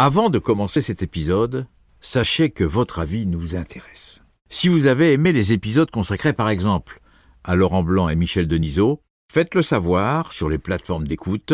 [0.00, 1.66] Avant de commencer cet épisode,
[2.00, 4.22] sachez que votre avis nous intéresse.
[4.48, 7.00] Si vous avez aimé les épisodes consacrés par exemple
[7.42, 11.52] à Laurent Blanc et Michel Denisot, faites-le savoir sur les plateformes d'écoute.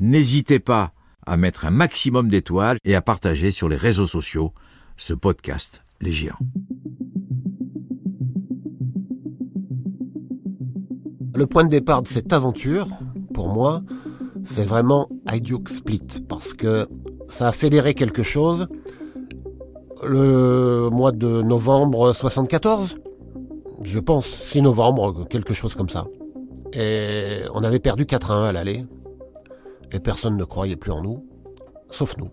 [0.00, 0.94] N'hésitez pas
[1.26, 4.52] à mettre un maximum d'étoiles et à partager sur les réseaux sociaux
[4.96, 6.40] ce podcast Les Géants.
[11.36, 12.88] Le point de départ de cette aventure,
[13.32, 13.84] pour moi,
[14.44, 16.88] c'est vraiment Hajduk Split, parce que
[17.28, 18.68] ça a fédéré quelque chose.
[20.04, 22.96] Le mois de novembre 74,
[23.82, 26.06] je pense, 6 novembre, quelque chose comme ça.
[26.72, 28.84] Et on avait perdu 4 à 1 à l'aller.
[29.92, 31.24] Et personne ne croyait plus en nous,
[31.90, 32.28] sauf nous.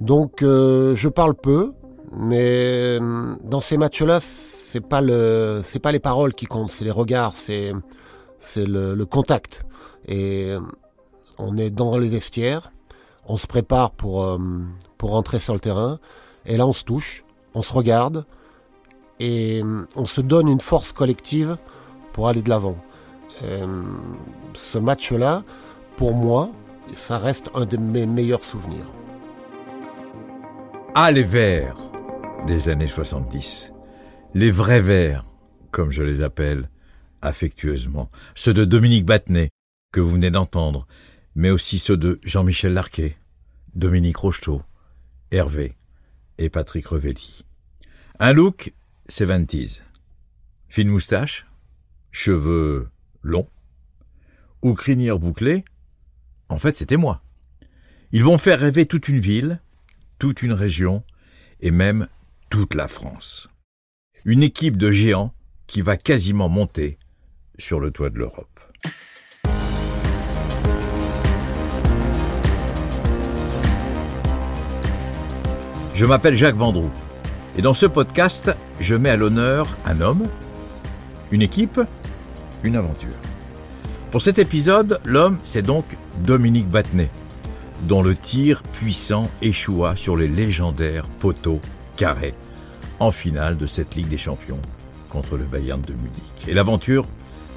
[0.00, 1.72] Donc euh, je parle peu,
[2.16, 7.34] mais euh, dans ces matchs-là, c'est pas pas les paroles qui comptent, c'est les regards,
[7.36, 7.72] c'est,
[8.40, 9.64] c'est le, le, contact.
[10.06, 10.60] Et euh,
[11.38, 12.72] on est dans les vestiaires,
[13.26, 14.38] on se prépare pour, euh,
[14.98, 15.98] pour rentrer sur le terrain,
[16.46, 17.24] et là on se touche,
[17.54, 18.26] on se regarde,
[19.20, 21.56] et euh, on se donne une force collective
[22.12, 22.76] pour aller de l'avant.
[23.42, 23.82] Euh,
[24.54, 25.42] ce match-là,
[25.96, 26.50] pour moi,
[26.92, 28.86] ça reste un de mes meilleurs souvenirs.
[30.94, 31.76] Ah, les Verts
[32.46, 33.72] des années 70.
[34.34, 35.24] Les vrais Verts,
[35.70, 36.68] comme je les appelle
[37.22, 38.10] affectueusement.
[38.34, 39.50] Ceux de Dominique Battenet,
[39.92, 40.86] que vous venez d'entendre,
[41.34, 43.16] mais aussi ceux de Jean-Michel Larquet,
[43.74, 44.62] Dominique Rocheteau,
[45.30, 45.74] Hervé
[46.38, 47.44] et Patrick Revelli.
[48.18, 48.72] Un look
[49.08, 49.80] 70s.
[50.68, 51.46] Fine moustache,
[52.10, 52.88] cheveux
[53.22, 53.48] longs,
[54.62, 55.64] ou crinière bouclée,
[56.48, 57.22] en fait c'était moi.
[58.12, 59.60] Ils vont faire rêver toute une ville,
[60.18, 61.02] toute une région,
[61.60, 62.08] et même
[62.50, 63.48] toute la France.
[64.24, 65.34] Une équipe de géants
[65.66, 66.98] qui va quasiment monter
[67.58, 68.60] sur le toit de l'Europe.
[75.94, 76.90] Je m'appelle Jacques Vendroux
[77.56, 78.50] et dans ce podcast,
[78.80, 80.26] je mets à l'honneur un homme,
[81.30, 81.80] une équipe,
[82.64, 83.14] une aventure.
[84.10, 85.84] Pour cet épisode, l'homme, c'est donc
[86.24, 87.10] Dominique Battenet,
[87.82, 91.60] dont le tir puissant échoua sur les légendaires poteaux
[91.96, 92.34] carrés
[92.98, 94.60] en finale de cette Ligue des Champions
[95.10, 96.48] contre le Bayern de Munich.
[96.48, 97.06] Et l'aventure,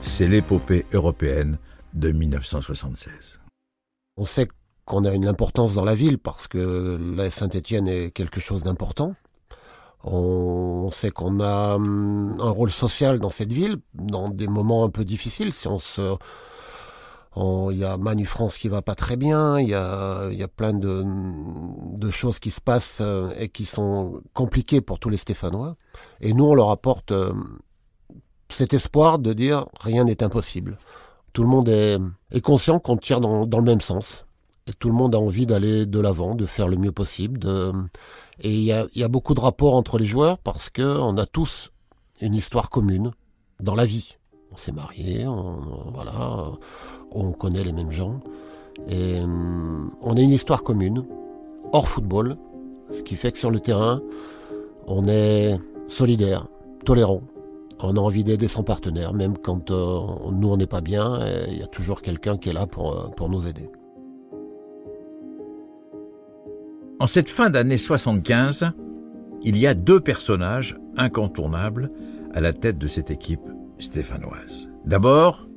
[0.03, 1.57] c'est l'épopée européenne
[1.95, 3.39] de 1976.
[4.15, 4.47] On sait
[4.87, 9.13] qu'on a une importance dans la ville parce que la Saint-Étienne est quelque chose d'important.
[10.03, 14.89] On sait qu'on a hum, un rôle social dans cette ville, dans des moments un
[14.89, 15.53] peu difficiles.
[15.53, 16.15] Si on se,
[17.71, 22.09] il y a Manu France qui va pas très bien, il y a, plein de,
[22.09, 25.75] choses qui se passent euh, et qui sont compliquées pour tous les Stéphanois.
[26.21, 27.33] Et nous, on leur apporte euh,
[28.49, 30.77] cet espoir de dire rien n'est impossible.
[31.33, 31.99] Tout le monde est,
[32.41, 34.25] conscient qu'on tire dans, le même sens.
[34.79, 37.39] Tout le monde a envie d'aller de l'avant, de faire le mieux possible.
[38.41, 41.71] Et il y a, beaucoup de rapports entre les joueurs parce qu'on a tous
[42.21, 43.11] une histoire commune
[43.59, 44.17] dans la vie.
[44.51, 46.51] On s'est mariés, on, voilà,
[47.11, 48.19] on connaît les mêmes gens.
[48.89, 51.05] Et on a une histoire commune,
[51.71, 52.37] hors football,
[52.91, 54.01] ce qui fait que sur le terrain,
[54.85, 56.47] on est solidaire,
[56.85, 57.21] tolérant.
[57.79, 59.99] On a envie d'aider son partenaire, même quand euh,
[60.31, 63.29] nous on n'est pas bien, il y a toujours quelqu'un qui est là pour, pour
[63.29, 63.69] nous aider.
[66.99, 68.71] En cette fin d'année 75,
[69.43, 71.91] il y a deux personnages incontournables
[72.33, 73.47] à la tête de cette équipe
[73.77, 74.71] stéphanoise.
[74.83, 75.47] D'abord,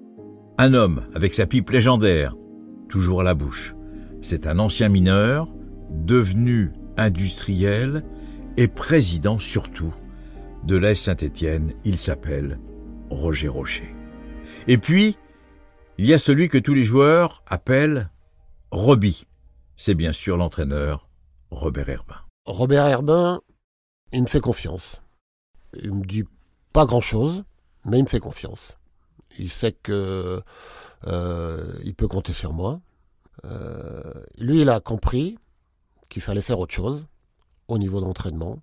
[0.59, 2.37] un homme avec sa pipe légendaire,
[2.91, 3.75] toujours à la bouche.
[4.21, 5.55] C'est un ancien mineur,
[5.91, 8.05] devenu industriel
[8.59, 9.95] et président surtout
[10.65, 11.73] de l'AS Saint-Étienne.
[11.85, 12.61] Il s'appelle
[13.09, 13.95] Roger Rocher.
[14.69, 15.17] Et puis,
[15.97, 18.11] il y a celui que tous les joueurs appellent
[18.71, 19.27] Roby.
[19.77, 21.10] C'est bien sûr l'entraîneur
[21.51, 22.21] Robert Herbin.
[22.47, 23.41] Robert Herbin,
[24.13, 25.03] il me fait confiance.
[25.75, 26.25] Il me dit
[26.73, 27.45] pas grand-chose,
[27.85, 28.77] mais il me fait confiance.
[29.39, 30.43] Il sait que
[31.07, 32.81] euh, il peut compter sur moi.
[33.45, 35.39] Euh, lui, il a compris
[36.09, 37.07] qu'il fallait faire autre chose
[37.69, 38.59] au niveau d'entraînement.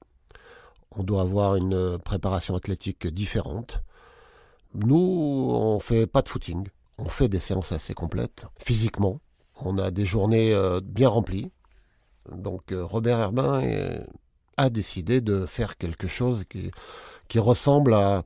[0.92, 3.82] On doit avoir une préparation athlétique différente.
[4.74, 6.68] Nous, on fait pas de footing.
[6.98, 9.20] On fait des séances assez complètes physiquement.
[9.62, 11.52] On a des journées euh, bien remplies.
[12.32, 13.62] Donc euh, Robert Herbin
[14.58, 18.24] a décidé de faire quelque chose qui, ressemble à,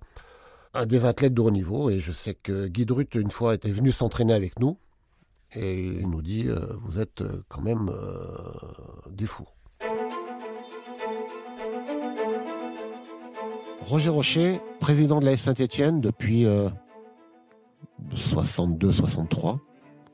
[0.73, 1.89] à, des athlètes de haut niveau.
[1.89, 4.77] Et je sais que Guy Drut, une fois, était venu s'entraîner avec nous.
[5.53, 8.25] Et il nous dit, euh, vous êtes quand même euh,
[9.09, 9.47] des fous.
[13.81, 16.45] Roger Rocher, président de la Saint-Étienne depuis
[18.13, 19.59] 62-63,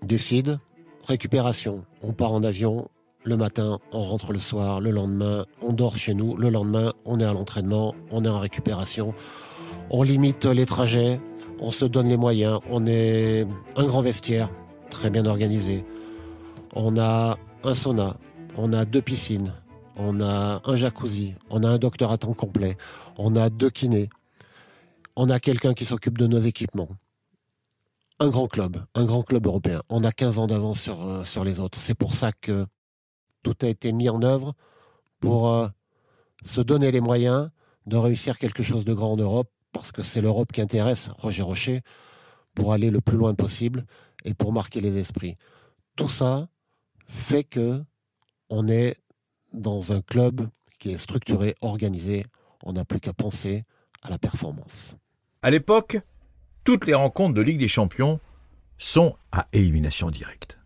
[0.02, 0.58] décide
[1.04, 1.86] récupération.
[2.02, 2.90] On part en avion
[3.28, 7.20] le matin, on rentre le soir, le lendemain, on dort chez nous, le lendemain, on
[7.20, 9.14] est à l'entraînement, on est en récupération,
[9.90, 11.20] on limite les trajets,
[11.60, 13.46] on se donne les moyens, on est
[13.76, 14.50] un grand vestiaire,
[14.90, 15.84] très bien organisé.
[16.74, 18.16] On a un sauna,
[18.56, 19.52] on a deux piscines,
[19.98, 22.78] on a un jacuzzi, on a un docteur à temps complet,
[23.18, 24.10] on a deux kinés,
[25.18, 26.90] on a quelqu'un qui s'occupe de nos équipements.
[28.20, 29.82] Un grand club, un grand club européen.
[29.90, 31.80] On a 15 ans d'avance sur, euh, sur les autres.
[31.80, 32.66] C'est pour ça que
[33.48, 34.54] tout a été mis en œuvre
[35.22, 35.68] pour euh,
[36.46, 37.50] se donner les moyens
[37.86, 41.44] de réussir quelque chose de grand en Europe, parce que c'est l'Europe qui intéresse Roger
[41.44, 41.82] Rocher
[42.54, 43.86] pour aller le plus loin possible
[44.26, 45.38] et pour marquer les esprits.
[45.96, 46.50] Tout ça
[47.08, 47.82] fait que
[48.50, 48.98] on est
[49.54, 52.26] dans un club qui est structuré, organisé.
[52.64, 53.64] On n'a plus qu'à penser
[54.02, 54.96] à la performance.
[55.42, 56.00] À l'époque,
[56.66, 58.20] toutes les rencontres de Ligue des Champions
[58.78, 60.57] sont à élimination directe.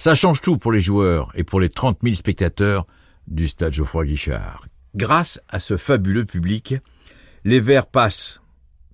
[0.00, 2.86] Ça change tout pour les joueurs et pour les 30 000 spectateurs
[3.26, 4.66] du stade Geoffroy Guichard.
[4.94, 6.74] Grâce à ce fabuleux public,
[7.44, 8.40] les Verts passent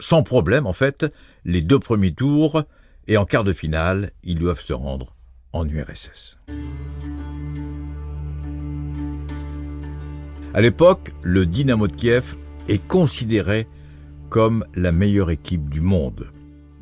[0.00, 1.06] sans problème en fait
[1.44, 2.64] les deux premiers tours
[3.06, 5.14] et en quart de finale, ils doivent se rendre
[5.52, 6.38] en URSS.
[10.54, 12.34] À l'époque, le Dynamo de Kiev
[12.66, 13.68] est considéré
[14.28, 16.32] comme la meilleure équipe du monde.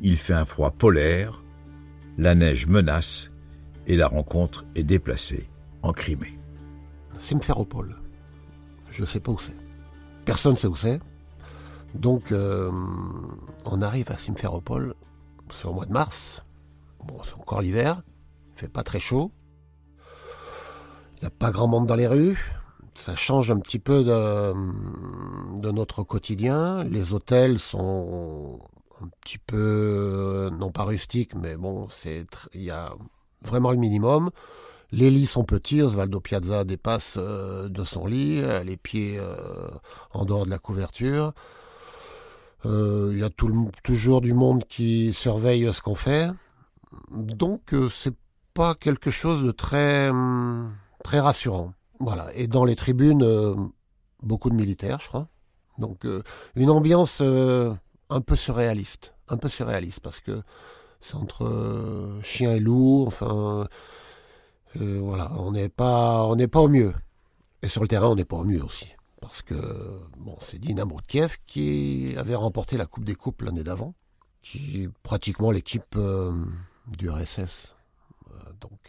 [0.01, 1.43] Il fait un froid polaire,
[2.17, 3.29] la neige menace
[3.87, 5.49] et la rencontre est déplacée
[5.81, 6.39] en Crimée.
[7.17, 7.95] Simferopol.
[8.91, 9.55] Je ne sais pas où c'est.
[10.25, 10.99] Personne ne sait où c'est.
[11.93, 12.71] Donc, euh,
[13.65, 14.95] on arrive à Simferopol,
[15.51, 16.43] c'est au mois de mars.
[17.05, 18.01] Bon, c'est encore l'hiver.
[18.49, 19.31] Il fait pas très chaud.
[21.17, 22.53] Il n'y a pas grand monde dans les rues.
[22.95, 26.83] Ça change un petit peu de, notre quotidien.
[26.85, 28.59] Les hôtels sont
[29.01, 32.93] un petit peu, non pas rustiques, mais bon, c'est il y a
[33.41, 34.31] vraiment le minimum.
[34.91, 39.67] Les lits sont petits, Osvaldo Piazza dépasse euh, de son lit, les pieds euh,
[40.13, 41.33] en dehors de la couverture.
[42.65, 43.29] Euh, il y a
[43.83, 46.29] toujours du monde qui surveille ce qu'on fait.
[47.11, 48.15] Donc c'est
[48.53, 50.73] pas quelque chose de très, hum,
[51.03, 51.73] très rassurant.
[51.99, 52.33] Voilà.
[52.33, 53.71] Et dans les tribunes,
[54.23, 55.27] beaucoup de militaires, je crois.
[55.77, 56.07] Donc
[56.55, 59.13] une ambiance un peu surréaliste.
[59.27, 60.41] Un peu surréaliste parce que
[61.05, 63.05] c'est entre chien et loup.
[63.05, 63.67] Enfin,
[64.77, 66.93] euh, voilà, on n'est pas, on n'est pas au mieux.
[67.61, 68.87] Et sur le terrain, on n'est pas au mieux aussi.
[69.21, 69.55] Parce que
[70.17, 73.93] bon, c'est Dynamo de Kiev qui avait remporté la Coupe des Coupes l'année d'avant,
[74.41, 76.33] qui est pratiquement l'équipe euh,
[76.87, 77.75] du RSS.
[78.31, 78.79] Euh, donc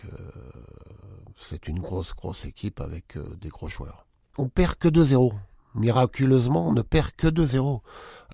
[1.40, 4.06] c'est une grosse, grosse équipe avec des gros joueurs.
[4.38, 5.32] On perd que 2-0.
[5.74, 7.80] Miraculeusement, on ne perd que 2-0.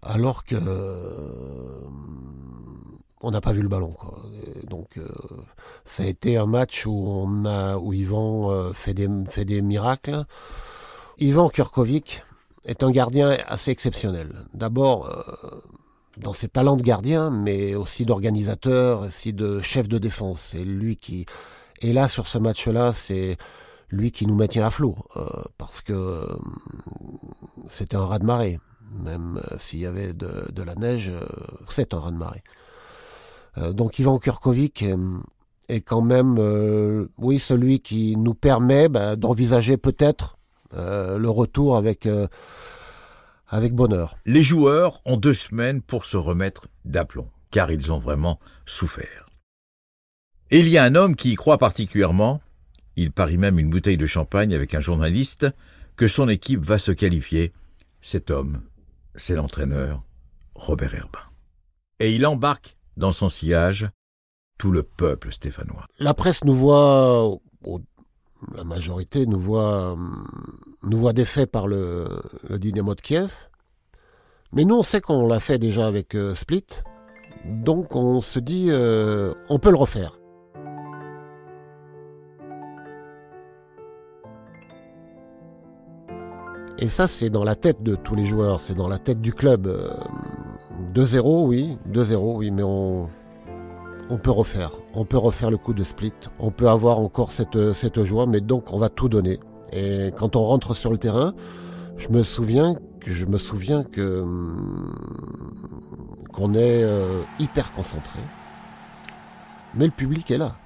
[0.03, 0.57] Alors que
[3.23, 3.95] on n'a pas vu le ballon.
[4.69, 5.09] donc euh,
[5.85, 9.63] ça a été un match où on a où Ivan euh, fait des fait des
[9.63, 10.25] miracles.
[11.19, 12.25] Ivan Kurkovic
[12.65, 14.47] est un gardien assez exceptionnel.
[14.55, 15.61] D'abord euh,
[16.17, 20.51] dans ses talents de gardien, mais aussi d'organisateur, aussi de chef de défense.
[20.53, 21.27] C'est lui qui
[21.81, 23.37] et là sur ce match-là, c'est
[23.89, 24.97] lui qui nous maintient à flot
[25.59, 26.27] parce que
[27.69, 28.59] c'était un raz de marée.
[29.05, 31.13] Même s'il y avait de, de la neige,
[31.71, 32.43] c'est un raz de marée.
[33.59, 34.85] Euh, donc Ivan Kurkovic
[35.69, 40.39] est, quand même, euh, oui, celui qui nous permet bah, d'envisager peut-être
[40.75, 42.09] euh, le retour avec,
[43.49, 44.17] avec bonheur.
[44.27, 49.29] Les joueurs ont deux semaines pour se remettre d'aplomb, car ils ont vraiment souffert.
[50.51, 52.43] Et il y a un homme qui y croit particulièrement,
[52.97, 55.47] il parie même une bouteille de champagne avec un journaliste,
[55.97, 57.53] que son équipe va se qualifier.
[58.03, 58.63] Cet homme,
[59.15, 60.03] c'est l'entraîneur
[60.55, 61.21] Robert Herbin.
[62.01, 63.89] Et il embarque dans son sillage,
[64.59, 65.87] tout le peuple stéphanois.
[65.99, 67.39] La presse nous voit,
[68.55, 69.97] la majorité nous voit,
[70.83, 72.09] nous voit défait par le,
[72.51, 73.33] Dynamo de Kiev.
[74.53, 76.67] Mais nous, on sait qu'on l'a fait déjà avec euh, Split.
[77.47, 80.19] Donc on se dit, euh, on peut le refaire.
[86.79, 89.33] Et ça, c'est dans la tête de tous les joueurs, c'est dans la tête du
[89.33, 89.67] club.
[89.67, 89.95] Euh,
[90.91, 93.09] 2-0, oui, 2-0, oui, mais on,
[94.23, 94.73] peut refaire.
[94.95, 96.13] On peut refaire le coup de split.
[96.39, 99.41] On peut avoir encore cette, joie, mais donc on va tout donner.
[99.73, 101.35] Et quand on rentre sur le terrain,
[101.97, 104.95] je me souviens que je me souviens hum,
[106.33, 108.21] qu'on est euh, hyper concentré.
[109.75, 110.57] Mais le public est là.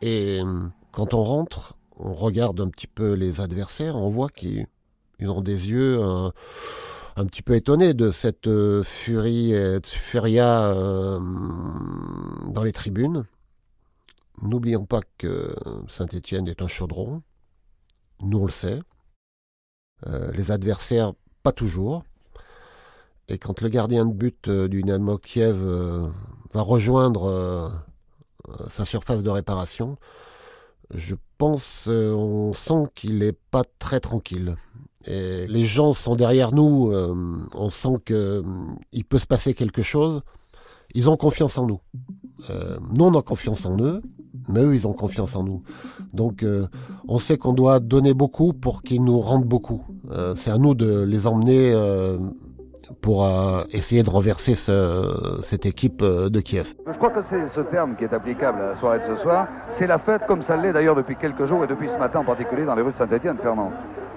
[0.00, 4.66] Et hum, quand on rentre, on regarde un petit peu les adversaires, on voit qu'ils
[5.26, 6.00] ont des yeux
[7.16, 9.54] un petit peu étonné de cette euh, furie,
[9.84, 11.18] furia euh,
[12.48, 13.24] dans les tribunes.
[14.40, 15.54] N'oublions pas que
[15.88, 17.22] Saint-Étienne est un chaudron.
[18.20, 18.80] Nous, on le sait.
[20.06, 22.04] Euh, les adversaires, pas toujours.
[23.28, 26.08] Et quand le gardien de but euh, du Dynamo Kiev euh,
[26.52, 27.82] va rejoindre
[28.68, 29.96] sa surface de réparation,
[30.94, 34.56] je pense, on sent qu'il n'est pas très tranquille.
[35.06, 36.92] Les gens sont derrière nous,
[37.54, 40.22] on sent qu'il peut se passer quelque chose.
[40.94, 41.80] Ils ont confiance en nous.
[42.48, 44.02] nous, on a confiance en eux
[44.48, 45.62] mais eux, ils ont confiance en nous.
[46.12, 46.66] Donc, euh,
[47.08, 49.84] on sait qu'on doit donner beaucoup pour qu'ils nous rendent beaucoup.
[50.10, 52.18] Euh, c'est à nous de les emmener euh,
[53.00, 53.28] pour
[53.72, 56.74] essayer de renverser cette équipe de Kiev.
[56.86, 59.48] Je crois que c'est ce terme qui est applicable à la soirée de ce soir.
[59.68, 62.24] C'est la fête, comme ça l'est d'ailleurs depuis quelques jours et depuis ce matin en
[62.24, 63.72] particulier dans les rues de Saint-Etienne, Fernand.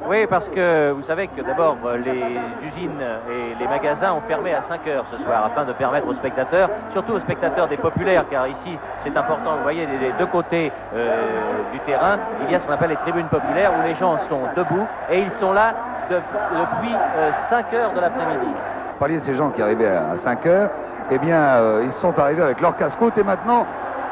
[0.07, 4.61] Oui, parce que vous savez que d'abord les usines et les magasins ont fermé à
[4.61, 8.47] 5 heures ce soir afin de permettre aux spectateurs, surtout aux spectateurs des populaires, car
[8.47, 11.23] ici c'est important, vous voyez, des deux côtés euh,
[11.73, 14.41] du terrain, il y a ce qu'on appelle les tribunes populaires où les gens sont
[14.55, 15.73] debout et ils sont là
[16.09, 16.93] depuis
[17.49, 18.45] 5 euh, heures de l'après-midi.
[18.45, 20.69] Vous parliez de ces gens qui arrivaient à 5 heures,
[21.11, 23.65] eh bien euh, ils sont arrivés avec leur casse-côte et maintenant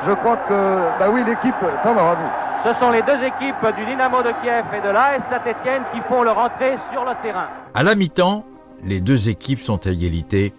[0.06, 2.22] je crois que, bah oui, l'équipe, favorable.
[2.66, 6.24] Ce sont les deux équipes du Dynamo de Kiev et de l'AS Saint-Etienne qui font
[6.24, 7.48] leur entrée sur le terrain.
[7.74, 8.46] À la mi-temps,
[8.82, 10.54] les deux équipes sont à égalité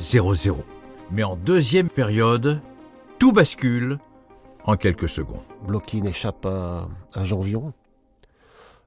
[0.00, 0.56] 0-0.
[1.12, 2.60] Mais en deuxième période,
[3.20, 3.98] tout bascule
[4.64, 5.42] en quelques secondes.
[5.62, 7.72] Blokin échappe à, à Janvion,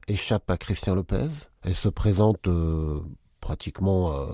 [0.08, 1.30] échappe à Christian Lopez
[1.66, 3.02] et se présente euh,
[3.40, 4.26] pratiquement euh,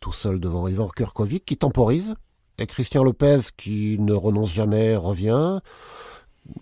[0.00, 2.14] tout seul devant Ivan Kurkovic qui temporise.
[2.58, 5.60] Et Christian Lopez qui ne renonce jamais revient.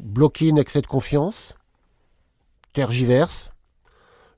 [0.00, 1.54] Bloquine excès de confiance,
[2.72, 3.52] tergiverse.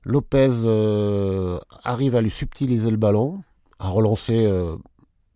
[0.03, 3.43] Lopez euh, arrive à lui subtiliser le ballon,
[3.79, 4.49] à relancer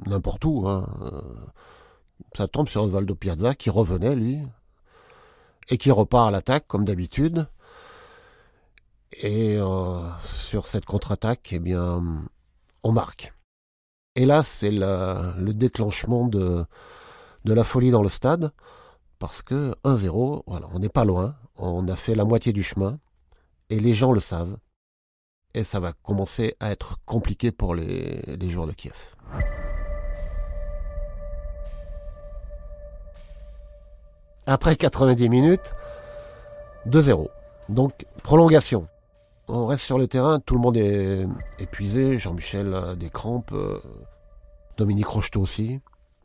[0.06, 0.68] n'importe où.
[0.68, 0.88] Hein.
[2.38, 4.40] Ça tombe sur Osvaldo Piazza qui revenait, lui,
[5.70, 7.48] et qui repart à l'attaque comme d'habitude.
[9.14, 12.02] Et euh, sur cette contre-attaque, eh bien,
[12.84, 13.34] on marque.
[14.16, 16.66] Et là, c'est le déclenchement de,
[17.46, 18.52] de la folie dans le stade
[19.22, 22.98] parce que 1-0, voilà, on n'est pas loin, on a fait la moitié du chemin,
[23.70, 24.58] et les gens le savent,
[25.54, 28.96] et ça va commencer à être compliqué pour les, les joueurs de Kiev.
[34.48, 35.72] Après 90 minutes,
[36.88, 37.28] 2-0.
[37.70, 38.88] Donc, prolongation.
[39.54, 41.28] On reste sur le terrain, tout le monde est
[41.60, 42.18] épuisé.
[42.18, 43.80] Jean-Michel a des crampes, euh,
[44.78, 45.82] Dominique Rocheteau aussi.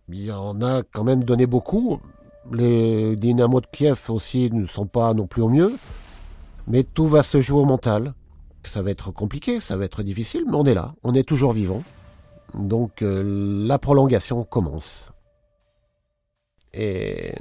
[0.09, 1.99] Il en a quand même donné beaucoup.
[2.53, 5.73] Les Dynamo de Kiev aussi ne sont pas non plus au mieux.
[6.69, 8.15] Mais tout va se jouer au mental.
[8.63, 11.53] Ça va être compliqué, ça va être difficile, mais on est là, on est toujours
[11.53, 11.83] vivant.
[12.55, 15.11] Donc euh, la prolongation commence.
[16.77, 17.33] Et,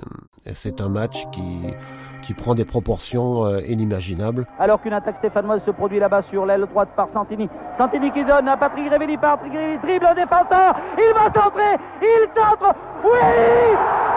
[0.53, 1.73] c'est un match qui,
[2.21, 4.45] qui prend des proportions euh, inimaginables.
[4.59, 7.49] Alors qu'une attaque stéphanoise se produit là-bas sur l'aile droite par Santini.
[7.77, 9.17] Santini qui donne à Patrick Révelli.
[9.17, 10.75] Patrick Révelli dribble le défenseur.
[10.97, 11.77] Il va centrer.
[12.01, 12.75] Il centre.
[13.03, 13.09] Oui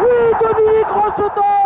[0.03, 1.59] Oui, Dominique Rocheton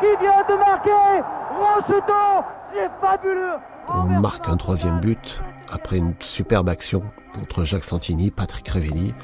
[0.00, 1.22] qui vient de marquer.
[1.58, 3.56] Rocheton, c'est fabuleux.
[3.88, 7.02] On marque un troisième but après une superbe action
[7.40, 9.14] entre Jacques Santini, Patrick Révelli.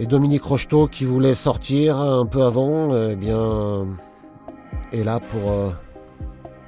[0.00, 3.84] Et Dominique Rocheteau, qui voulait sortir un peu avant, eh bien,
[4.92, 5.70] est là pour euh,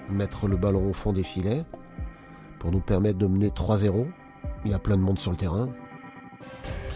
[0.08, 1.64] mettre le ballon au fond des filets,
[2.58, 4.08] pour nous permettre de mener 3-0.
[4.64, 5.68] Il y a plein de monde sur le terrain.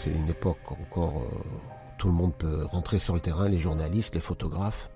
[0.02, 1.38] C'est une époque encore, euh,
[1.98, 4.90] tout le monde peut rentrer sur le terrain, les journalistes, les photographes.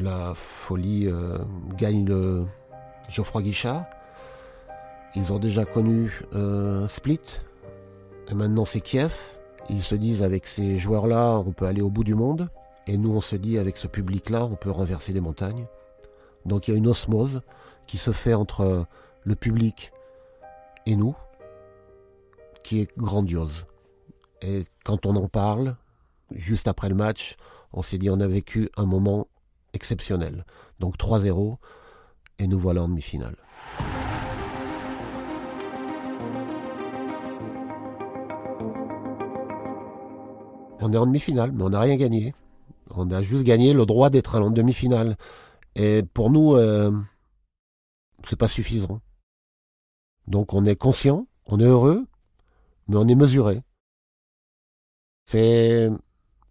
[0.00, 1.36] La folie euh,
[1.76, 2.46] gagne le
[3.10, 3.84] Geoffroy Guichard.
[5.14, 6.22] Ils ont déjà connu
[6.88, 7.20] Split,
[8.30, 9.37] et maintenant c'est Kiev.
[9.70, 12.50] Ils se disent avec ces joueurs-là, on peut aller au bout du monde.
[12.86, 15.66] Et nous, on se dit avec ce public-là, on peut renverser des montagnes.
[16.46, 17.42] Donc il y a une osmose
[17.86, 18.86] qui se fait entre
[19.24, 19.92] le public
[20.86, 21.14] et nous,
[22.62, 23.66] qui est grandiose.
[24.40, 25.76] Et quand on en parle,
[26.30, 27.36] juste après le match,
[27.72, 29.26] on s'est dit on a vécu un moment
[29.74, 30.46] exceptionnel.
[30.80, 31.56] Donc 3-0,
[32.38, 33.36] et nous voilà en demi-finale.
[40.80, 42.34] On est en demi-finale, mais on n'a rien gagné.
[42.94, 45.16] On a juste gagné le droit d'être en demi-finale.
[45.74, 46.90] Et pour nous, euh,
[48.28, 49.00] c'est pas suffisant.
[50.26, 52.06] Donc on est conscient, on est heureux,
[52.86, 53.62] mais on est mesuré.
[55.26, 55.90] C'est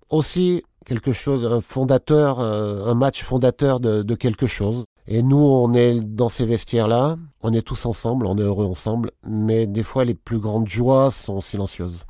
[0.10, 4.86] aussi quelque chose, un fondateur, euh, un match fondateur de, de quelque chose.
[5.08, 9.12] Et nous, on est dans ces vestiaires-là, on est tous ensemble, on est heureux ensemble,
[9.26, 12.07] mais des fois les plus grandes joies sont silencieuses.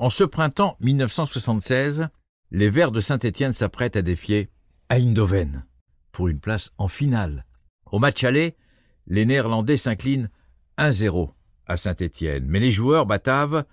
[0.00, 2.08] En ce printemps 1976,
[2.52, 4.48] les Verts de Saint-Étienne s'apprêtent à défier
[4.88, 5.66] Eindhoven
[6.10, 7.44] pour une place en finale.
[7.84, 8.56] Au match aller,
[9.06, 10.30] les Néerlandais s'inclinent
[10.78, 11.34] 1-0
[11.66, 13.64] à Saint-Étienne, mais les joueurs bataves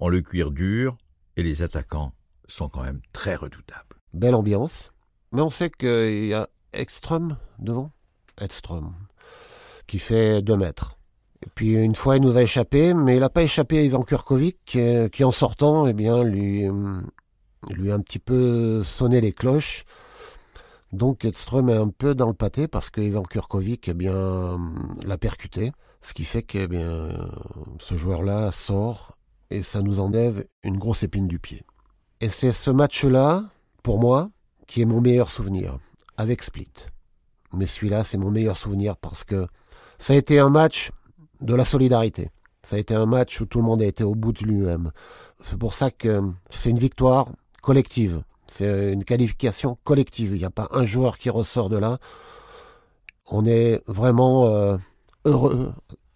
[0.00, 0.96] ont le cuir dur
[1.36, 2.14] et les attaquants
[2.48, 4.00] sont quand même très redoutables.
[4.14, 4.92] Belle ambiance,
[5.30, 7.92] mais on sait qu'il y a Ekström devant.
[8.40, 8.94] Ekström,
[9.86, 10.95] qui fait 2 mètres.
[11.54, 14.58] Puis une fois, il nous a échappé, mais il n'a pas échappé à Ivan Kurkovic,
[15.12, 16.66] qui, en sortant, eh bien, lui,
[17.70, 19.84] lui a un petit peu sonné les cloches.
[20.92, 24.58] Donc Edström est un peu dans le pâté parce que Ivan Kurkovic eh bien,
[25.02, 25.72] l'a percuté.
[26.00, 27.08] Ce qui fait que eh bien,
[27.80, 29.16] ce joueur-là sort
[29.50, 31.64] et ça nous enlève une grosse épine du pied.
[32.20, 33.44] Et c'est ce match-là,
[33.82, 34.30] pour moi,
[34.66, 35.78] qui est mon meilleur souvenir,
[36.16, 36.72] avec Split.
[37.52, 39.46] Mais celui-là, c'est mon meilleur souvenir parce que
[39.98, 40.90] ça a été un match
[41.40, 42.30] de la solidarité.
[42.62, 44.90] Ça a été un match où tout le monde a été au bout de lui-même.
[45.44, 47.28] C'est pour ça que c'est une victoire
[47.62, 48.22] collective.
[48.48, 50.32] C'est une qualification collective.
[50.34, 51.98] Il n'y a pas un joueur qui ressort de là.
[53.28, 54.76] On est vraiment euh,
[55.24, 55.72] heureux.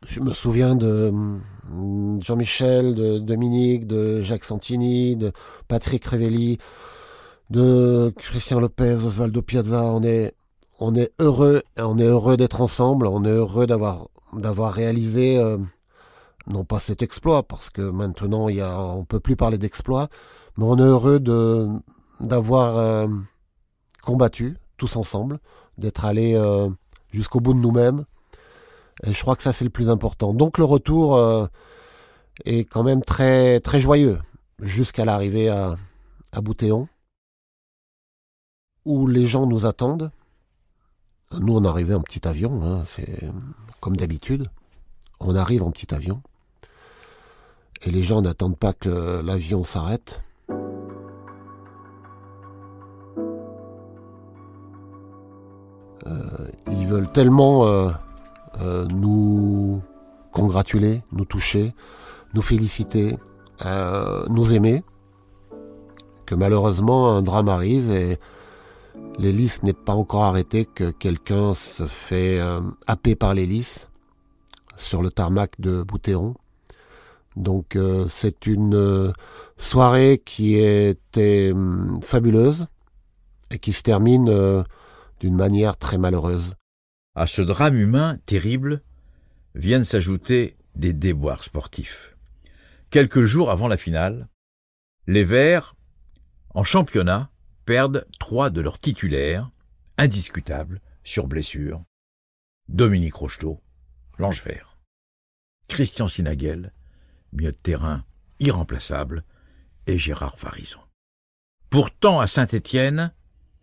[0.06, 5.32] Je me souviens de mm, Jean-Michel, de Dominique, de Jacques Santini, de
[5.68, 6.58] Patrick Révelli,
[7.50, 9.84] de Christian Lopez, Osvaldo Piazza.
[9.84, 10.34] On est,
[10.78, 13.06] on est heureux, on est heureux d'être ensemble.
[13.06, 15.58] On est heureux d'avoir, d'avoir réalisé, euh,
[16.46, 20.08] non pas cet exploit, parce que maintenant on peut plus parler d'exploit,
[20.56, 21.20] mais on est heureux
[22.20, 23.08] d'avoir euh,
[24.02, 25.38] combattu tous ensemble,
[25.78, 26.68] d'être allé euh,
[27.10, 28.04] jusqu'au bout de nous-mêmes.
[29.04, 30.34] Et je crois que ça c'est le plus important.
[30.34, 31.18] Donc le retour
[32.44, 34.18] est quand même très très joyeux
[34.60, 35.76] jusqu'à l'arrivée à
[36.42, 36.88] Boutéon,
[38.84, 40.10] où les gens nous attendent.
[41.38, 42.84] Nous on arrivait en petit avion, hein,
[43.80, 44.48] comme d'habitude.
[45.20, 46.22] On arrive en petit avion.
[47.82, 50.22] Et les gens n'attendent pas que l'avion s'arrête.
[56.66, 57.90] ils veulent tellement euh,
[58.60, 59.80] euh, nous
[60.32, 61.74] congratuler, nous toucher,
[62.34, 63.18] nous féliciter,
[63.64, 64.82] euh, nous aimer,
[66.26, 68.18] que malheureusement un drame arrive et
[69.18, 72.40] l'hélice n'est pas encore arrêtée, que quelqu'un se fait
[72.86, 73.88] happer par l'hélice
[74.76, 76.34] sur le tarmac de Boutéon.
[77.36, 79.12] Donc c'est une
[79.56, 82.66] soirée qui était hum, fabuleuse
[83.50, 84.64] et qui se termine
[85.20, 86.54] d'une manière très malheureuse.
[87.14, 88.82] À ce drame humain terrible
[89.54, 92.16] viennent s'ajouter des déboires sportifs.
[92.90, 94.28] Quelques jours avant la finale,
[95.06, 95.74] les Verts,
[96.54, 97.30] en championnat,
[97.70, 99.48] perdent trois de leurs titulaires,
[99.96, 101.84] indiscutables, sur blessure.
[102.68, 103.62] Dominique Rocheteau,
[104.18, 104.80] l'ange vert.
[105.68, 106.72] Christian Sinagel,
[107.32, 108.04] mieux de terrain,
[108.40, 109.22] irremplaçable,
[109.86, 110.80] et Gérard Farison.
[111.70, 113.14] Pourtant, à Saint-Étienne,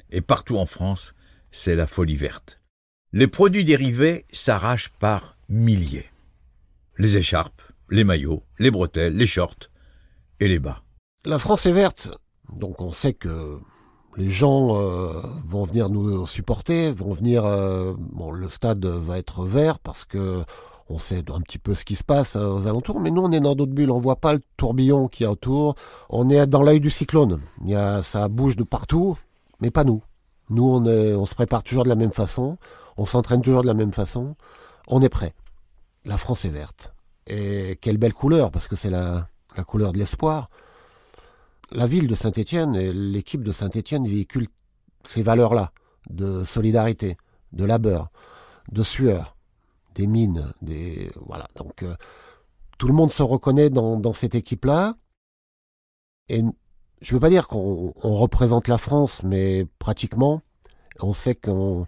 [0.09, 1.13] et partout en France,
[1.51, 2.61] c'est la folie verte.
[3.11, 6.09] Les produits dérivés s'arrachent par milliers.
[6.97, 9.69] Les écharpes, les maillots, les bretelles, les shorts
[10.39, 10.81] et les bas.
[11.25, 12.17] La France est verte,
[12.53, 13.59] donc on sait que
[14.17, 17.45] les gens euh, vont venir nous supporter, vont venir.
[17.45, 20.43] Euh, bon, le stade va être vert parce que
[20.89, 23.31] on sait un petit peu ce qui se passe euh, aux alentours, mais nous on
[23.31, 25.75] est dans d'autres bulles, on voit pas le tourbillon qui est autour.
[26.09, 27.39] On est dans l'œil du cyclone.
[27.63, 29.17] Il y a, ça bouge de partout,
[29.61, 30.01] mais pas nous.
[30.49, 32.57] Nous, on, se prépare toujours de la même façon,
[32.95, 34.37] on s'entraîne toujours de la même façon,
[34.87, 35.33] on est prêt.
[36.05, 36.93] La France est verte.
[37.27, 39.27] Et quelle belle couleur, parce que c'est la
[39.65, 40.49] couleur de l'espoir.
[41.71, 44.47] La ville de Saint-Étienne et l'équipe de Saint-Étienne véhiculent
[45.03, 45.71] ces valeurs-là,
[46.09, 47.17] de solidarité,
[47.53, 48.09] de labeur,
[48.71, 49.35] de sueur,
[49.95, 51.47] des mines, des voilà.
[51.55, 51.95] Donc euh,
[52.77, 54.95] tout le monde se reconnaît dans, cette équipe-là.
[56.29, 56.43] Et
[57.01, 60.41] je veux pas dire qu'on représente la France, mais pratiquement,
[61.01, 61.85] on sait qu'on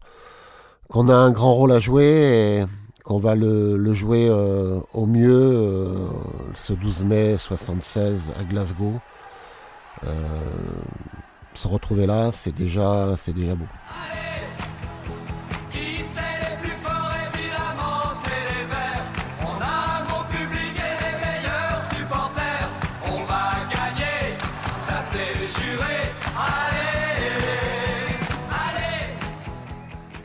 [0.89, 2.65] qu'on a un grand rôle à jouer et
[3.03, 6.07] qu'on va le, jouer euh, au mieux euh,
[6.55, 8.93] ce 12 mai 76 à Glasgow.
[10.05, 10.13] Euh,
[11.53, 13.65] se retrouver là, c'est déjà, c'est déjà beau.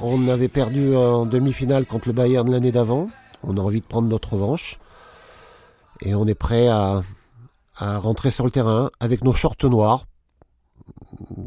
[0.06, 3.08] On avait perdu en demi-finale contre le Bayern l'année d'avant.
[3.42, 4.78] On a envie de prendre notre revanche.
[6.02, 7.02] Et on est prêt à,
[7.76, 10.06] rentrer sur le terrain avec nos shorts noirs.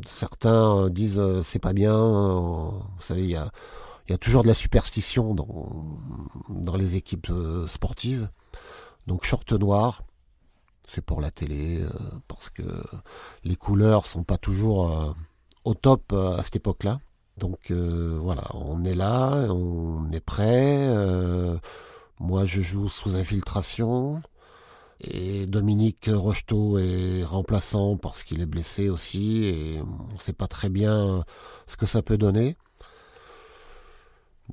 [0.07, 1.97] Certains disent euh, c'est pas bien.
[1.97, 8.29] Vous savez, il y a, toujours de la superstition dans, les équipes euh, sportives.
[9.05, 10.03] Donc shorts noirs,
[10.89, 11.89] c'est pour la télé, euh,
[12.27, 12.63] parce que
[13.43, 15.15] les couleurs sont pas toujours
[15.63, 16.99] au top à cette époque-là.
[17.37, 20.87] Donc voilà, on est là, on est prêt.
[22.19, 24.21] moi, je joue sous infiltration.
[24.99, 30.47] Et Dominique Rocheteau est remplaçant parce qu'il est blessé aussi et on ne sait pas
[30.47, 31.23] très bien
[31.67, 32.57] ce que ça peut donner.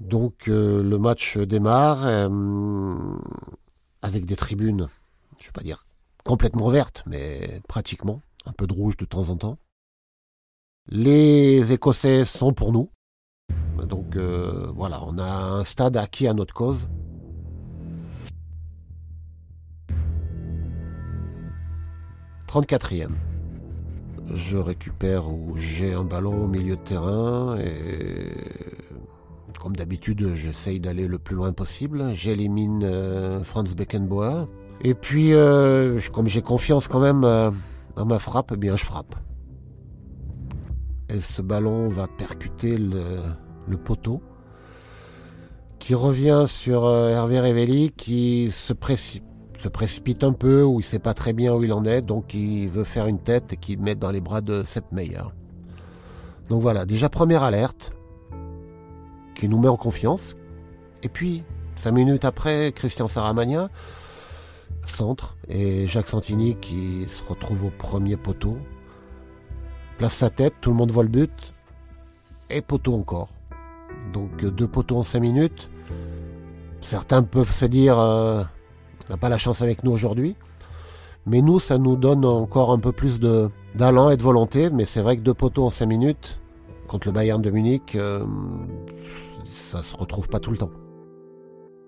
[0.01, 3.17] Donc euh, le match démarre euh,
[4.03, 4.89] avec des tribunes,
[5.39, 5.85] je ne vais pas dire
[6.25, 9.59] complètement vertes, mais pratiquement, un peu de rouge de temps en temps.
[10.89, 12.91] Les Écossais sont pour nous.
[13.87, 16.89] Donc euh, voilà, on a un stade acquis à notre cause.
[22.55, 23.09] 34e.
[24.33, 28.31] Je récupère ou j'ai un ballon au milieu de terrain et
[29.61, 32.13] comme d'habitude j'essaye d'aller le plus loin possible.
[32.15, 34.47] J'élimine euh, Franz Beckenbauer.
[34.83, 37.51] Et puis euh, comme j'ai confiance quand même euh,
[37.97, 39.17] ma frappe, eh bien je frappe.
[41.09, 44.23] Et ce ballon va percuter le, poteau
[45.81, 49.34] qui revient sur Hervé Révelli qui se précipite
[49.65, 52.35] se précipite un peu, ou il sait pas très bien où il en est, donc
[52.35, 55.23] il veut faire une tête et qu'il mette dans les bras de Sepp Meyer.
[56.51, 57.95] Donc voilà, déjà première alerte,
[59.35, 60.37] qui nous met en confiance.
[61.03, 61.45] Et puis,
[61.77, 63.71] cinq minutes après, Christian Saramagna,
[64.85, 68.59] centre, et Jacques Santini qui se retrouve au premier poteau,
[69.97, 71.55] place sa tête, tout le monde voit le but,
[72.51, 73.31] et poteau encore.
[74.13, 75.71] Donc deux poteaux en cinq minutes.
[76.83, 78.45] Certains peuvent se dire, euh,
[79.11, 80.37] n'a pas la chance avec nous aujourd'hui.
[81.27, 83.19] Mais nous, ça nous donne encore un peu plus
[83.75, 84.71] d'allant et de volonté.
[84.71, 86.41] Mais c'est vrai que deux poteaux en 5 minutes
[86.87, 88.25] contre le Bayern de Munich, euh,
[89.45, 90.71] ça se retrouve pas tout le temps.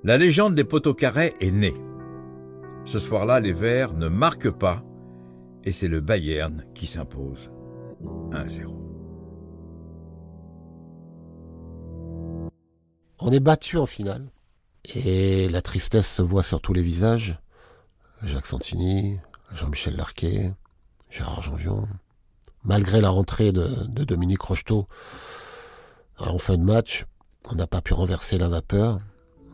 [0.04, 1.74] La légende des poteaux carrés est née.
[2.84, 4.82] Ce soir-là, les Verts ne marquent pas
[5.64, 7.50] et c'est le Bayern qui s'impose
[8.30, 8.86] 1-0.
[13.18, 14.30] On est battu en finale.
[14.94, 17.38] Et la tristesse se voit sur tous les visages.
[18.22, 19.18] Jacques Santini,
[19.52, 20.52] Jean-Michel Larquet,
[21.10, 21.88] Gérard Janvion.
[22.64, 24.86] Malgré la rentrée de, Dominique Rocheteau
[26.18, 27.06] en fin de match,
[27.50, 28.98] on n'a pas pu renverser la vapeur.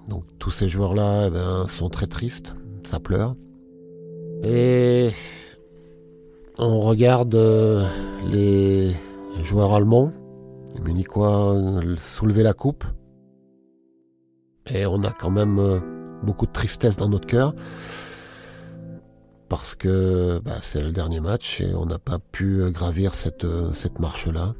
[0.08, 3.36] Donc tous ces joueurs-là eh ben, sont très tristes, ça pleure.
[4.42, 5.10] Et
[6.58, 7.86] on regarde euh,
[8.26, 8.94] les
[9.42, 10.12] joueurs allemands,
[10.74, 11.54] les Munichois
[11.98, 12.84] soulever la coupe.
[14.66, 15.80] Et on a quand même euh,
[16.22, 17.54] beaucoup de tristesse dans notre cœur.
[19.48, 23.72] Parce que bah, c'est le dernier match et on n'a pas pu gravir cette, euh,
[23.72, 24.54] cette marche-là.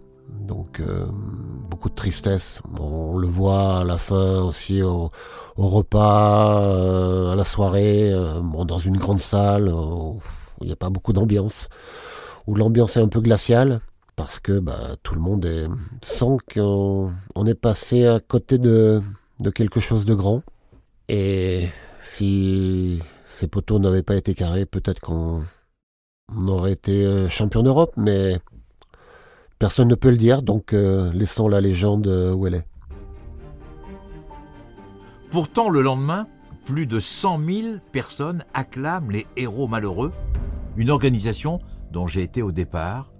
[0.47, 1.07] Donc euh,
[1.71, 2.61] beaucoup de tristesse.
[2.79, 5.11] on le voit à la fin aussi au,
[5.57, 8.13] repas, à la soirée,
[8.67, 10.21] dans une grande salle où
[10.61, 11.69] il n'y a pas beaucoup d'ambiance,
[12.47, 13.81] où l'ambiance est un peu glaciale
[14.17, 15.67] parce que bah, tout le monde est,
[16.03, 17.11] sent qu'on
[17.47, 19.01] est passé à côté de,
[19.43, 20.43] de quelque chose de grand.
[21.09, 21.69] Et
[22.01, 25.43] si ces poteaux n'avaient pas été carrés, peut-être qu'on
[26.47, 28.39] aurait été euh, champion d'Europe, mais
[29.59, 32.67] personne ne peut le dire, donc euh, laissons la légende euh, où elle est.
[35.31, 36.29] Pourtant, le lendemain,
[36.65, 40.13] plus de 100 000 personnes acclament les héros malheureux,
[40.77, 43.13] une organisation dont j'ai été au départ.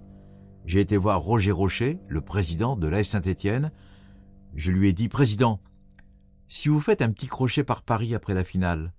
[0.65, 3.71] J'ai été voir Roger Rocher, le président de l'AS Saint-Étienne.
[4.55, 5.59] Je lui ai dit, Président,
[6.53, 8.93] si vous faites un petit crochet par Paris après la finale,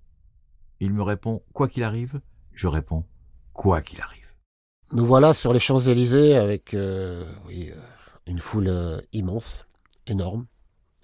[0.80, 2.20] il me répond Quoi qu'il arrive
[2.52, 3.04] Je réponds
[3.52, 4.26] Quoi qu'il arrive.
[4.90, 7.74] Nous voilà sur les Champs-Élysées avec euh, euh,
[8.26, 9.68] une foule euh, immense,
[10.08, 10.46] énorme.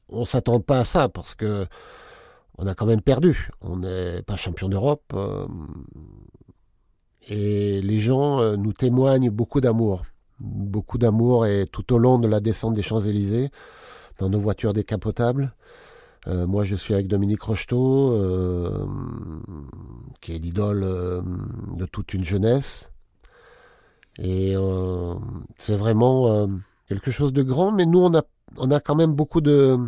[0.08, 1.68] On ne s'attend pas à ça parce que
[2.58, 3.48] on a quand même perdu.
[3.60, 5.16] On n'est pas champion d'Europe.
[7.28, 10.02] et les gens nous témoignent beaucoup d'amour.
[10.40, 13.50] Beaucoup d'amour et tout au long de la descente des Champs-Élysées,
[14.18, 15.54] dans nos voitures décapotables,
[16.26, 18.86] euh, moi, je suis avec Dominique Rocheteau, euh,
[20.20, 21.22] qui est l'idole euh,
[21.76, 22.90] de toute une jeunesse.
[24.18, 24.54] Et
[25.56, 26.46] c'est vraiment
[26.88, 28.22] quelque chose de grand, mais nous, on a,
[28.58, 29.78] on a quand même beaucoup de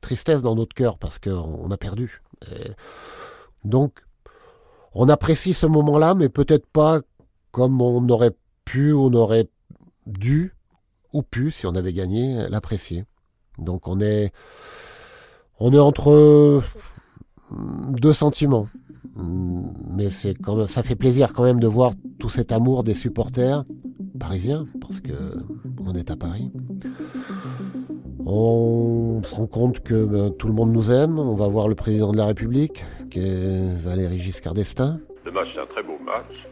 [0.00, 2.22] tristesse dans notre cœur parce qu'on a perdu.
[3.64, 4.00] donc,
[4.94, 7.00] on apprécie ce moment-là, mais peut-être pas
[7.50, 9.50] comme on aurait pu, on aurait
[10.06, 10.54] dû
[11.12, 13.04] ou pu, si on avait gagné, l'apprécier.
[13.58, 14.32] Donc on est,
[15.58, 16.62] on est entre
[17.90, 18.66] deux sentiments.
[19.16, 22.94] Mais c'est quand même, ça fait plaisir quand même de voir tout cet amour des
[22.94, 23.64] supporters
[24.18, 25.12] parisiens, parce que
[25.86, 26.50] on est à Paris.
[28.26, 31.18] On se rend compte que ben, tout le monde nous aime.
[31.18, 34.98] On va voir le président de la République, qui est Valéry Giscard d'Estaing.
[35.24, 36.46] Le match, c'est un très beau match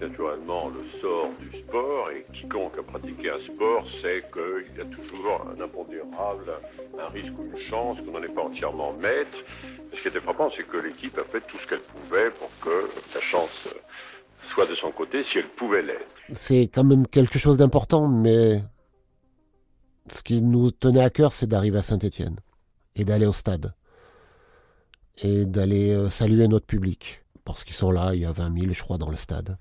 [0.00, 2.10] naturellement le sort du sport.
[2.10, 6.52] Et quiconque a pratiqué un sport sait qu'il y a toujours un impondérable,
[6.98, 9.38] un risque ou une chance qu'on n'en est pas entièrement maître.
[9.94, 12.88] Ce qui était frappant, c'est que l'équipe a fait tout ce qu'elle pouvait pour que
[13.14, 13.68] la chance
[14.52, 16.14] soit de son côté si elle pouvait l'être.
[16.32, 18.62] C'est quand même quelque chose d'important, mais
[20.12, 22.36] ce qui nous tenait à cœur, c'est d'arriver à Saint-Étienne
[22.96, 23.74] et d'aller au stade
[25.22, 27.22] et d'aller euh, saluer notre public.
[27.44, 29.56] Parce qu'ils sont là, il y a 20 000, je crois, dans le stade.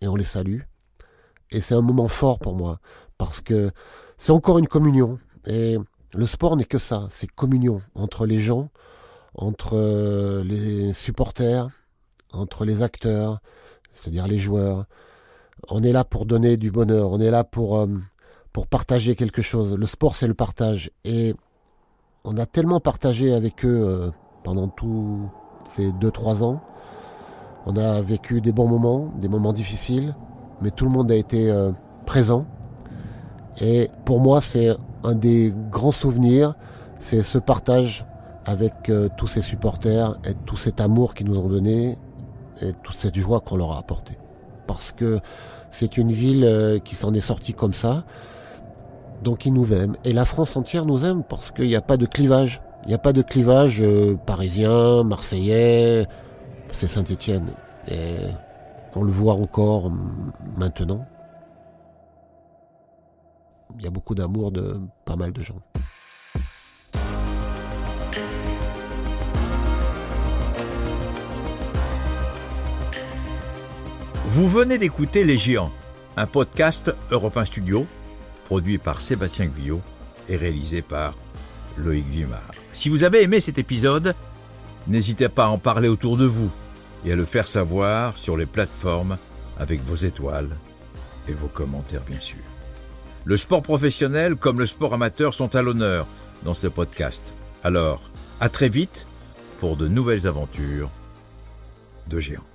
[0.00, 0.60] Et on les salue.
[1.52, 2.78] Et c'est un moment fort pour moi,
[3.18, 3.70] parce que
[4.18, 5.18] c'est encore une communion.
[5.46, 5.76] Et
[6.14, 8.70] le sport n'est que ça, c'est communion entre les gens,
[9.34, 11.68] entre euh, les supporters,
[12.32, 13.40] entre les acteurs,
[13.92, 14.84] c'est-à-dire les joueurs.
[15.68, 17.86] On est là pour donner du bonheur, on est là pour, euh,
[18.52, 19.76] pour partager quelque chose.
[19.76, 20.90] Le sport, c'est le partage.
[21.04, 21.34] Et
[22.24, 24.10] on a tellement partagé avec eux euh,
[24.42, 25.28] pendant tous
[25.74, 26.62] ces 2-3 ans.
[27.66, 30.14] On a vécu des bons moments, des moments difficiles,
[30.60, 31.70] mais tout le monde a été euh,
[32.06, 32.46] présent.
[33.60, 36.54] Et pour moi, c'est un des grands souvenirs,
[36.98, 38.06] c'est ce partage
[38.46, 41.98] avec tous ces supporters et tout cet amour qu'ils nous ont donné
[42.62, 44.18] et toute cette joie qu'on leur a apportée.
[44.66, 45.20] Parce que
[45.70, 48.04] c'est une ville euh, qui s'en est sortie comme ça,
[49.22, 49.96] donc ils nous aiment.
[50.04, 52.60] Et la France entière nous aime parce qu'il n'y a pas de clivage.
[52.84, 56.06] Il n'y a pas de clivage euh, parisien, marseillais,
[56.72, 57.52] c'est Saint-Étienne.
[57.88, 58.16] Et
[58.94, 59.90] on le voit encore
[60.56, 61.06] maintenant.
[63.78, 65.60] Il y a beaucoup d'amour de pas mal de gens.
[74.26, 75.72] Vous venez d'écouter Les Géants,
[76.16, 77.86] un podcast Europe 1 Studio,
[78.44, 79.80] produit par Sébastien Guyot
[80.28, 81.14] et réalisé par
[81.76, 82.50] Loïc Vimard.
[82.72, 84.14] Si vous avez aimé cet épisode,
[84.86, 86.50] n'hésitez pas à en parler autour de vous
[87.04, 89.18] et à le faire savoir sur les plateformes
[89.58, 90.56] avec vos étoiles
[91.28, 92.38] et vos commentaires bien sûr.
[93.24, 96.06] Le sport professionnel comme le sport amateur sont à l'honneur
[96.42, 97.34] dans ce podcast.
[97.62, 99.06] Alors, à très vite
[99.58, 100.90] pour de nouvelles aventures
[102.08, 102.49] de géants.